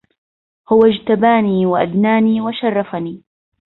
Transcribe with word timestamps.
هو 0.71 0.83
اجتباني 0.85 1.65
وأدناني 1.65 2.41
وشرفني 2.41 3.23